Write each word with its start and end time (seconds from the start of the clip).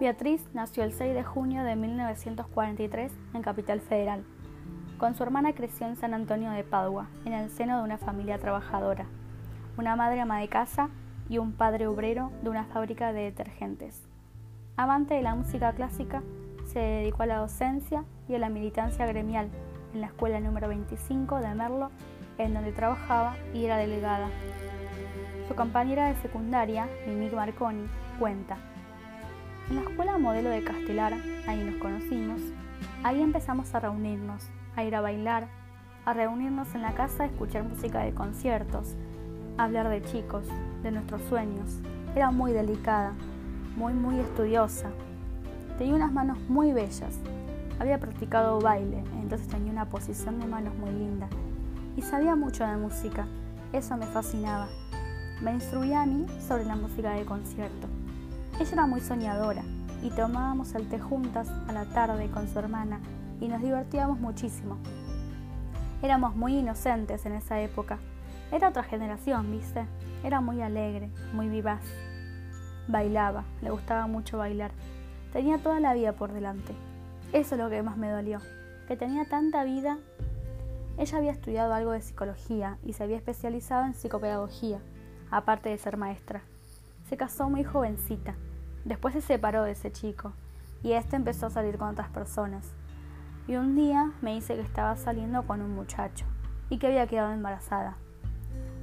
Beatriz 0.00 0.46
nació 0.54 0.84
el 0.84 0.92
6 0.92 1.12
de 1.12 1.24
junio 1.24 1.64
de 1.64 1.74
1943 1.74 3.10
en 3.34 3.42
Capital 3.42 3.80
Federal. 3.80 4.22
Con 4.96 5.16
su 5.16 5.24
hermana 5.24 5.54
creció 5.54 5.88
en 5.88 5.96
San 5.96 6.14
Antonio 6.14 6.52
de 6.52 6.62
Padua, 6.62 7.08
en 7.24 7.32
el 7.32 7.50
seno 7.50 7.78
de 7.78 7.82
una 7.82 7.98
familia 7.98 8.38
trabajadora, 8.38 9.06
una 9.76 9.96
madre 9.96 10.20
ama 10.20 10.38
de 10.38 10.46
casa 10.46 10.90
y 11.28 11.38
un 11.38 11.50
padre 11.50 11.88
obrero 11.88 12.30
de 12.44 12.50
una 12.50 12.66
fábrica 12.66 13.12
de 13.12 13.22
detergentes. 13.22 14.06
Amante 14.76 15.14
de 15.14 15.22
la 15.22 15.34
música 15.34 15.72
clásica, 15.72 16.22
se 16.66 16.78
dedicó 16.78 17.24
a 17.24 17.26
la 17.26 17.38
docencia 17.38 18.04
y 18.28 18.36
a 18.36 18.38
la 18.38 18.50
militancia 18.50 19.04
gremial 19.04 19.50
en 19.94 20.00
la 20.00 20.06
escuela 20.06 20.38
número 20.38 20.68
25 20.68 21.40
de 21.40 21.54
Merlo, 21.56 21.90
en 22.38 22.54
donde 22.54 22.70
trabajaba 22.70 23.34
y 23.52 23.64
era 23.64 23.76
delegada. 23.76 24.28
Su 25.48 25.56
compañera 25.56 26.06
de 26.06 26.14
secundaria, 26.22 26.86
Mimi 27.04 27.30
Marconi, 27.30 27.88
cuenta. 28.20 28.58
En 29.70 29.76
la 29.76 29.82
escuela 29.82 30.16
modelo 30.16 30.48
de 30.48 30.64
Castelar, 30.64 31.12
ahí 31.46 31.62
nos 31.62 31.74
conocimos, 31.74 32.40
ahí 33.04 33.20
empezamos 33.20 33.74
a 33.74 33.80
reunirnos, 33.80 34.48
a 34.74 34.82
ir 34.82 34.96
a 34.96 35.02
bailar, 35.02 35.46
a 36.06 36.14
reunirnos 36.14 36.74
en 36.74 36.80
la 36.80 36.94
casa 36.94 37.24
a 37.24 37.26
escuchar 37.26 37.64
música 37.64 37.98
de 38.00 38.14
conciertos, 38.14 38.94
a 39.58 39.64
hablar 39.64 39.90
de 39.90 40.02
chicos, 40.02 40.46
de 40.82 40.90
nuestros 40.90 41.20
sueños. 41.28 41.80
Era 42.16 42.30
muy 42.30 42.52
delicada, 42.52 43.12
muy, 43.76 43.92
muy 43.92 44.18
estudiosa. 44.18 44.88
Tenía 45.76 45.96
unas 45.96 46.12
manos 46.12 46.38
muy 46.48 46.72
bellas. 46.72 47.18
Había 47.78 48.00
practicado 48.00 48.60
baile, 48.60 49.04
entonces 49.20 49.48
tenía 49.48 49.70
una 49.70 49.84
posición 49.84 50.40
de 50.40 50.46
manos 50.46 50.74
muy 50.78 50.92
linda. 50.92 51.28
Y 51.94 52.00
sabía 52.00 52.34
mucho 52.36 52.66
de 52.66 52.76
música. 52.78 53.26
Eso 53.74 53.98
me 53.98 54.06
fascinaba. 54.06 54.68
Me 55.42 55.52
instruía 55.52 56.02
a 56.02 56.06
mí 56.06 56.24
sobre 56.40 56.64
la 56.64 56.74
música 56.74 57.10
de 57.10 57.26
concierto. 57.26 57.97
Ella 58.60 58.72
era 58.72 58.86
muy 58.86 59.00
soñadora 59.00 59.62
y 60.02 60.10
tomábamos 60.10 60.74
el 60.74 60.88
té 60.88 60.98
juntas 60.98 61.48
a 61.68 61.72
la 61.72 61.84
tarde 61.84 62.28
con 62.28 62.48
su 62.48 62.58
hermana 62.58 63.00
y 63.40 63.46
nos 63.46 63.62
divertíamos 63.62 64.18
muchísimo. 64.18 64.78
Éramos 66.02 66.34
muy 66.34 66.58
inocentes 66.58 67.24
en 67.24 67.34
esa 67.34 67.60
época. 67.60 68.00
Era 68.50 68.70
otra 68.70 68.82
generación, 68.82 69.48
¿viste? 69.52 69.86
Era 70.24 70.40
muy 70.40 70.60
alegre, 70.60 71.08
muy 71.32 71.48
vivaz. 71.48 71.82
Bailaba, 72.88 73.44
le 73.62 73.70
gustaba 73.70 74.08
mucho 74.08 74.38
bailar. 74.38 74.72
Tenía 75.32 75.58
toda 75.58 75.78
la 75.78 75.94
vida 75.94 76.14
por 76.14 76.32
delante. 76.32 76.74
Eso 77.32 77.54
es 77.54 77.60
lo 77.60 77.70
que 77.70 77.82
más 77.84 77.96
me 77.96 78.10
dolió, 78.10 78.40
que 78.88 78.96
tenía 78.96 79.24
tanta 79.28 79.62
vida. 79.62 79.98
Ella 80.96 81.18
había 81.18 81.30
estudiado 81.30 81.74
algo 81.74 81.92
de 81.92 82.00
psicología 82.00 82.78
y 82.84 82.94
se 82.94 83.04
había 83.04 83.18
especializado 83.18 83.84
en 83.84 83.94
psicopedagogía, 83.94 84.80
aparte 85.30 85.68
de 85.68 85.78
ser 85.78 85.96
maestra. 85.96 86.42
Se 87.08 87.16
casó 87.16 87.48
muy 87.48 87.62
jovencita. 87.62 88.34
Después 88.88 89.12
se 89.12 89.20
separó 89.20 89.64
de 89.64 89.72
ese 89.72 89.92
chico 89.92 90.32
y 90.82 90.92
este 90.92 91.14
empezó 91.14 91.46
a 91.46 91.50
salir 91.50 91.76
con 91.76 91.88
otras 91.88 92.08
personas 92.08 92.72
y 93.46 93.56
un 93.56 93.74
día 93.74 94.12
me 94.22 94.32
dice 94.34 94.54
que 94.54 94.62
estaba 94.62 94.96
saliendo 94.96 95.46
con 95.46 95.60
un 95.60 95.74
muchacho 95.74 96.24
y 96.70 96.78
que 96.78 96.86
había 96.86 97.06
quedado 97.06 97.32
embarazada. 97.32 97.96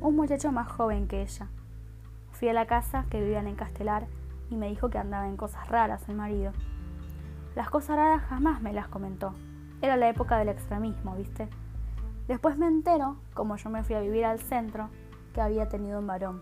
Un 0.00 0.14
muchacho 0.14 0.52
más 0.52 0.70
joven 0.70 1.08
que 1.08 1.22
ella. 1.22 1.48
Fui 2.30 2.48
a 2.48 2.52
la 2.52 2.66
casa 2.66 3.06
que 3.10 3.20
vivían 3.20 3.48
en 3.48 3.56
Castelar 3.56 4.06
y 4.50 4.54
me 4.54 4.68
dijo 4.68 4.88
que 4.88 4.98
andaba 4.98 5.26
en 5.26 5.36
cosas 5.36 5.66
raras 5.66 6.08
el 6.08 6.14
marido. 6.14 6.52
Las 7.56 7.68
cosas 7.68 7.96
raras 7.96 8.22
jamás 8.22 8.62
me 8.62 8.72
las 8.72 8.86
comentó. 8.86 9.34
Era 9.82 9.96
la 9.96 10.08
época 10.08 10.38
del 10.38 10.48
extremismo, 10.48 11.16
¿viste? 11.16 11.48
Después 12.28 12.56
me 12.56 12.68
entero, 12.68 13.16
como 13.34 13.56
yo 13.56 13.68
me 13.68 13.82
fui 13.82 13.96
a 13.96 14.00
vivir 14.00 14.24
al 14.24 14.38
centro, 14.38 14.90
que 15.34 15.40
había 15.40 15.68
tenido 15.68 15.98
un 15.98 16.06
varón. 16.06 16.40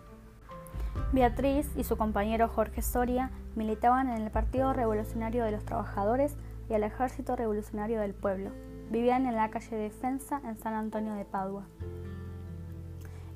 Beatriz 1.12 1.70
y 1.74 1.84
su 1.84 1.96
compañero 1.96 2.48
Jorge 2.48 2.82
Soria 2.82 3.30
militaban 3.56 4.10
en 4.10 4.22
el 4.22 4.30
Partido 4.30 4.72
Revolucionario 4.72 5.44
de 5.44 5.50
los 5.50 5.64
Trabajadores 5.64 6.36
y 6.68 6.74
al 6.74 6.84
Ejército 6.84 7.34
Revolucionario 7.34 8.00
del 8.00 8.14
Pueblo. 8.14 8.50
Vivían 8.90 9.26
en 9.26 9.34
la 9.34 9.50
calle 9.50 9.76
Defensa 9.76 10.40
en 10.44 10.56
San 10.58 10.74
Antonio 10.74 11.14
de 11.14 11.24
Padua. 11.24 11.64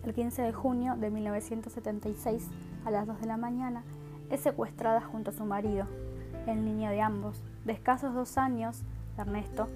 El 0.05 0.15
15 0.15 0.43
de 0.43 0.53
junio 0.53 0.97
de 0.97 1.11
1976, 1.11 2.49
a 2.85 2.91
las 2.91 3.07
2 3.07 3.21
de 3.21 3.27
la 3.27 3.37
mañana, 3.37 3.83
es 4.31 4.41
secuestrada 4.41 5.01
junto 5.01 5.31
a 5.31 5.35
su 5.35 5.45
marido. 5.45 5.87
El 6.47 6.65
niño 6.65 6.91
de 6.91 7.01
ambos, 7.01 7.43
de 7.65 7.73
escasos 7.73 8.15
dos 8.15 8.39
años, 8.39 8.83
Ernesto, 9.19 9.69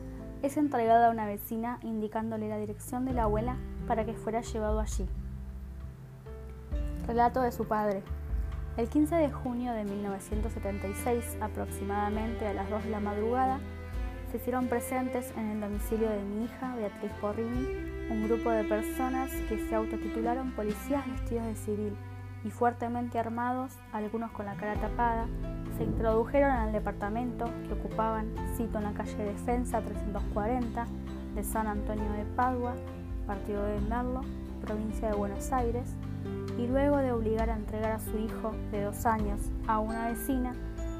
es 0.43 0.57
entregado 0.57 1.07
a 1.07 1.11
una 1.11 1.27
vecina 1.27 1.79
indicándole 1.83 2.49
la 2.49 2.59
dirección 2.59 3.05
de 3.05 3.13
la 3.13 3.25
abuela 3.25 3.57
para 3.87 4.05
que 4.05 4.15
fuera 4.15 4.41
llevado 4.41 4.81
allí. 4.81 5.07
Relato 7.07 7.41
de 7.43 7.53
su 7.53 7.67
padre, 7.67 8.03
el 8.77 8.89
15 8.89 9.15
de 9.15 9.31
junio 9.31 9.73
de 9.73 9.85
1976, 9.85 11.37
aproximadamente 11.41 12.47
a 12.47 12.55
las 12.55 12.69
2 12.69 12.85
de 12.85 12.91
la 12.91 13.01
madrugada, 13.01 13.61
se 14.31 14.39
hicieron 14.39 14.67
presentes 14.67 15.33
en 15.37 15.51
el 15.51 15.61
domicilio 15.61 16.11
de 16.11 16.23
mi 16.25 16.45
hija, 16.45 16.75
Beatriz 16.75 17.13
Porrini, 17.21 17.69
un 18.11 18.25
grupo 18.25 18.51
de 18.51 18.65
personas 18.65 19.31
que 19.49 19.59
se 19.69 19.75
autotitularon 19.77 20.51
policías 20.53 21.07
vestidos 21.09 21.47
de 21.47 21.55
civil 21.55 21.97
y 22.45 22.51
fuertemente 22.51 23.19
armados, 23.19 23.73
algunos 23.93 24.33
con 24.33 24.47
la 24.47 24.57
cara 24.57 24.75
tapada, 24.75 25.29
se 25.79 25.85
introdujeron 25.85 26.51
al 26.51 26.73
departamento 26.73 27.49
que 27.67 27.75
ocupaban, 27.75 28.35
cito 28.57 28.79
en 28.79 28.85
la 28.85 28.93
calle 28.93 29.25
Defensa 29.25 29.81
340 29.83 30.87
de 31.37 31.45
San 31.45 31.69
Antonio 31.69 32.11
de 32.13 32.25
Padua, 32.37 32.75
partido 33.27 33.65
de 33.65 33.81
Merlo, 33.83 34.23
provincia 34.61 35.11
de 35.11 35.17
Buenos 35.17 35.53
Aires, 35.53 35.95
y 36.59 36.67
luego 36.67 36.99
de 36.99 37.13
obligar 37.13 37.51
a 37.51 37.57
entregar 37.57 37.93
a 37.93 38.01
su 38.01 38.19
hijo 38.19 38.53
de 38.71 38.83
dos 38.83 39.07
años 39.07 39.41
a 39.67 39.79
una 39.79 40.09
vecina, 40.09 40.55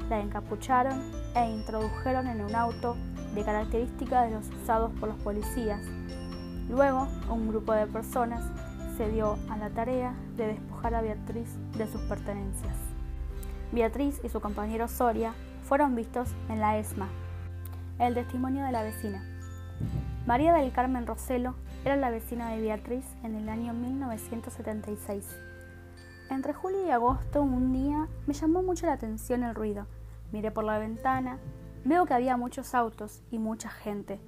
la 0.09 0.19
encapucharon 0.19 1.01
e 1.35 1.49
introdujeron 1.49 2.27
en 2.27 2.41
un 2.41 2.55
auto 2.55 2.95
de 3.33 3.43
características 3.43 4.29
de 4.29 4.35
los 4.35 4.49
usados 4.61 4.91
por 4.99 5.09
los 5.09 5.17
policías. 5.19 5.81
Luego, 6.69 7.07
un 7.29 7.47
grupo 7.47 7.73
de 7.73 7.87
personas 7.87 8.43
se 8.97 9.09
dio 9.11 9.37
a 9.49 9.57
la 9.57 9.69
tarea 9.69 10.15
de 10.37 10.47
despojar 10.47 10.95
a 10.95 11.01
Beatriz 11.01 11.49
de 11.77 11.87
sus 11.87 12.01
pertenencias. 12.01 12.75
Beatriz 13.71 14.21
y 14.23 14.29
su 14.29 14.39
compañero 14.39 14.87
Soria 14.87 15.33
fueron 15.63 15.95
vistos 15.95 16.29
en 16.49 16.59
la 16.59 16.77
ESMA. 16.77 17.07
El 17.99 18.13
testimonio 18.13 18.63
de 18.63 18.71
la 18.71 18.83
vecina. 18.83 19.23
María 20.25 20.53
del 20.53 20.71
Carmen 20.71 21.05
Roselo 21.05 21.55
era 21.85 21.95
la 21.95 22.09
vecina 22.09 22.49
de 22.49 22.61
Beatriz 22.61 23.05
en 23.23 23.35
el 23.35 23.47
año 23.47 23.71
1976. 23.73 25.37
Entre 26.31 26.51
julio 26.51 26.83
y 26.83 26.89
agosto, 26.89 27.43
un 27.43 27.71
día, 27.71 28.07
me 28.25 28.33
llamó 28.33 28.63
mucho 28.63 28.87
la 28.87 28.93
atención 28.93 29.43
el 29.43 29.53
ruido. 29.53 29.85
Miré 30.31 30.49
por 30.49 30.63
la 30.63 30.79
ventana, 30.79 31.37
veo 31.83 32.07
que 32.07 32.15
había 32.15 32.37
muchos 32.37 32.73
autos 32.73 33.21
y 33.29 33.37
mucha 33.37 33.69
gente. 33.69 34.19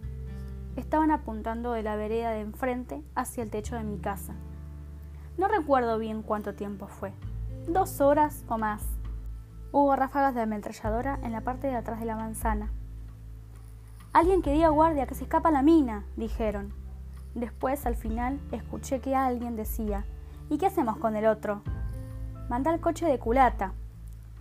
Estaban 0.76 1.10
apuntando 1.10 1.72
de 1.72 1.82
la 1.82 1.96
vereda 1.96 2.30
de 2.30 2.42
enfrente 2.42 3.02
hacia 3.16 3.42
el 3.42 3.50
techo 3.50 3.76
de 3.76 3.84
mi 3.84 3.98
casa. 3.98 4.36
No 5.40 5.48
recuerdo 5.48 5.98
bien 5.98 6.22
cuánto 6.22 6.54
tiempo 6.54 6.86
fue. 6.86 7.12
Dos 7.68 8.02
horas 8.02 8.46
o 8.50 8.60
más. 8.60 8.84
Hubo 9.72 9.96
ráfagas 9.96 10.36
de 10.36 10.42
ametralladora 10.42 11.20
en 11.24 11.32
la 11.32 11.42
parte 11.42 11.66
de 11.66 11.76
atrás 11.76 12.00
de 12.00 12.06
la 12.06 12.16
manzana. 12.16 12.72
Alguien 14.14 14.44
que 14.44 14.54
diga 14.54 14.70
guardia, 14.70 15.08
que 15.08 15.16
se 15.16 15.24
escapa 15.24 15.50
la 15.50 15.64
mina, 15.64 16.06
dijeron. 16.16 16.87
Después, 17.38 17.86
al 17.86 17.96
final, 17.96 18.40
escuché 18.52 19.00
que 19.00 19.16
alguien 19.16 19.56
decía, 19.56 20.06
¿y 20.50 20.58
qué 20.58 20.66
hacemos 20.66 20.98
con 20.98 21.16
el 21.16 21.28
otro? 21.28 21.62
Manda 22.50 22.74
el 22.74 22.80
coche 22.80 23.06
de 23.06 23.20
culata. 23.20 23.74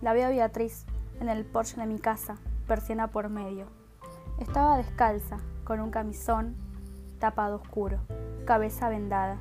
La 0.01 0.13
veo 0.13 0.25
a 0.25 0.31
Beatriz 0.31 0.83
en 1.21 1.29
el 1.29 1.45
porche 1.45 1.79
de 1.79 1.85
mi 1.85 1.99
casa, 1.99 2.37
persiana 2.67 3.05
por 3.09 3.29
medio. 3.29 3.67
Estaba 4.39 4.77
descalza, 4.77 5.37
con 5.63 5.79
un 5.79 5.91
camisón 5.91 6.55
tapado 7.19 7.57
oscuro, 7.57 7.99
cabeza 8.45 8.89
vendada. 8.89 9.37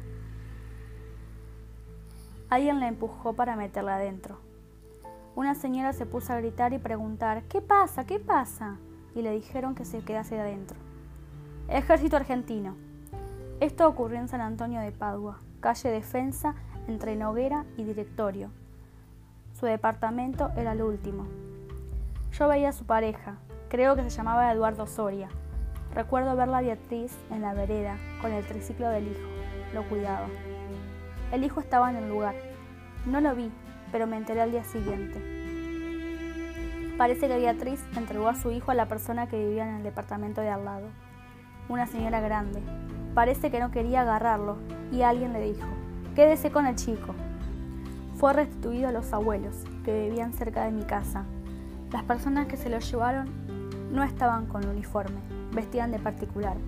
Alguien 2.51 2.79
la 2.79 2.89
empujó 2.89 3.33
para 3.33 3.57
meterla 3.57 3.97
adentro. 3.97 4.39
Una 5.35 5.55
señora 5.55 5.95
se 5.95 6.05
puso 6.05 6.35
a 6.35 6.41
gritar 6.41 6.75
y 6.75 6.79
preguntar, 6.79 7.45
¿qué 7.45 7.63
pasa? 7.63 8.05
¿Qué 8.05 8.19
pasa? 8.19 8.77
Y 9.15 9.23
le 9.23 9.31
dijeron 9.31 9.75
que 9.75 9.87
se 9.87 10.01
quedase 10.01 10.39
adentro. 10.39 10.77
Ejército 11.69 12.17
argentino, 12.17 12.77
esto 13.61 13.89
ocurrió 13.89 14.19
en 14.19 14.29
San 14.29 14.43
Antonio 14.43 14.81
de 14.81 14.93
Padua, 14.93 15.39
calle 15.61 15.89
Defensa 15.89 16.55
entre 16.89 17.17
Noguera 17.17 17.65
y 17.79 17.85
Directorio. 17.85 18.51
Su 19.59 19.65
departamento 19.65 20.51
era 20.57 20.73
el 20.73 20.83
último. 20.83 21.27
Yo 22.33 22.49
veía 22.49 22.69
a 22.69 22.73
su 22.73 22.85
pareja, 22.85 23.37
creo 23.71 23.97
que 23.97 24.03
se 24.03 24.11
llamaba 24.11 24.53
Eduardo 24.53 24.87
Soria. 24.87 25.29
Recuerdo 25.95 26.37
verla 26.37 26.59
a 26.59 26.61
Beatriz 26.63 27.17
en 27.31 27.41
la 27.41 27.55
vereda 27.55 27.97
con 28.21 28.31
el 28.33 28.45
triciclo 28.45 28.91
del 28.91 29.09
hijo. 29.09 29.29
Lo 29.73 29.89
cuidaba. 29.89 30.27
El 31.33 31.43
hijo 31.43 31.61
estaba 31.61 31.89
en 31.89 31.97
el 31.97 32.11
lugar. 32.11 32.35
No 33.07 33.23
lo 33.23 33.35
vi, 33.35 33.51
pero 33.91 34.07
me 34.07 34.19
enteré 34.19 34.43
al 34.43 34.51
día 34.51 34.65
siguiente. 34.65 35.19
Parece 36.99 37.29
que 37.29 37.39
Beatriz 37.39 37.83
entregó 37.97 38.29
a 38.29 38.35
su 38.35 38.51
hijo 38.51 38.71
a 38.71 38.75
la 38.75 38.87
persona 38.87 39.27
que 39.29 39.43
vivía 39.43 39.67
en 39.67 39.77
el 39.77 39.83
departamento 39.83 40.43
de 40.43 40.51
al 40.51 40.67
lado. 40.67 40.89
Una 41.69 41.87
señora 41.87 42.21
grande, 42.21 42.61
Parece 43.17 43.51
que 43.51 43.61
no 43.61 43.71
quería 43.71 44.03
agarrarlo 44.03 44.59
y 44.93 45.01
alguien 45.01 45.33
le 45.33 45.41
dijo, 45.41 45.67
quédese 46.15 46.51
con 46.51 46.67
el 46.67 46.77
chico. 46.77 47.15
Fue 48.17 48.35
restituido 48.35 48.89
a 48.89 48.93
los 48.93 49.11
abuelos, 49.15 49.65
que 49.87 50.03
vivían 50.03 50.35
cerca 50.35 50.67
de 50.67 50.71
mi 50.71 50.83
casa. 50.83 51.25
Las 51.91 52.03
personas 52.03 52.47
que 52.47 52.59
se 52.59 52.69
lo 52.69 52.79
llevaron 52.79 53.31
no 53.91 54.03
estaban 54.03 54.45
con 54.45 54.69
uniforme, 54.69 55.17
vestían 55.55 55.93
de 55.93 55.99
particular. 55.99 56.59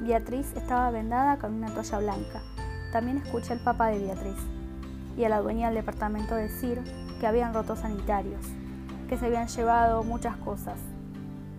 Beatriz 0.00 0.56
estaba 0.56 0.90
vendada 0.90 1.38
con 1.38 1.54
una 1.54 1.72
toalla 1.72 1.98
blanca. 2.00 2.42
También 2.90 3.18
escuché 3.18 3.52
al 3.52 3.60
papá 3.60 3.90
de 3.90 4.00
Beatriz 4.00 4.38
y 5.16 5.22
a 5.22 5.28
la 5.28 5.40
dueña 5.40 5.68
del 5.68 5.76
departamento 5.76 6.34
decir 6.34 6.82
que 7.20 7.28
habían 7.28 7.54
roto 7.54 7.76
sanitarios, 7.76 8.44
que 9.08 9.16
se 9.16 9.26
habían 9.26 9.46
llevado 9.46 10.02
muchas 10.02 10.36
cosas. 10.38 10.80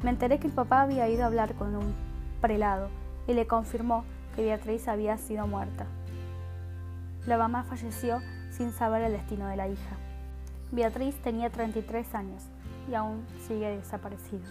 Me 0.03 0.09
enteré 0.09 0.37
que 0.37 0.47
el 0.47 0.53
papá 0.53 0.81
había 0.81 1.07
ido 1.07 1.23
a 1.23 1.27
hablar 1.27 1.53
con 1.53 1.77
un 1.77 1.93
prelado 2.41 2.89
y 3.27 3.33
le 3.33 3.47
confirmó 3.47 4.05
que 4.35 4.43
Beatriz 4.43 4.87
había 4.87 5.17
sido 5.17 5.47
muerta. 5.47 5.85
La 7.25 7.37
mamá 7.37 7.63
falleció 7.63 8.19
sin 8.51 8.71
saber 8.71 9.03
el 9.03 9.13
destino 9.13 9.47
de 9.47 9.57
la 9.57 9.67
hija. 9.67 9.95
Beatriz 10.71 11.15
tenía 11.21 11.49
33 11.49 12.15
años 12.15 12.43
y 12.89 12.95
aún 12.95 13.25
sigue 13.47 13.77
desaparecida. 13.77 14.47